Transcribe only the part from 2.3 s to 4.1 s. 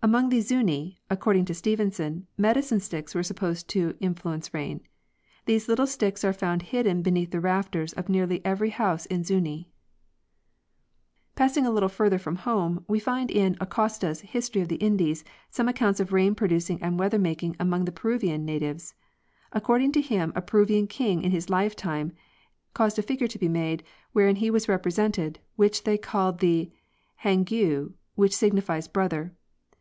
medicine sticks were supposed to